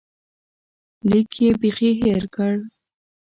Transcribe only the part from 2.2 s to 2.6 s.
کړ.